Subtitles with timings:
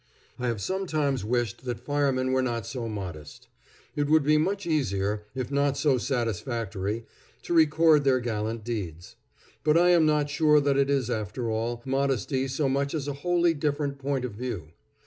[0.39, 3.49] I have sometimes wished that firemen were not so modest.
[3.95, 7.05] It would be much easier, if not so satisfactory,
[7.43, 9.15] to record their gallant deeds.
[9.63, 13.13] But I am not sure that it is, after all, modesty so much as a
[13.21, 14.69] wholly different point of view.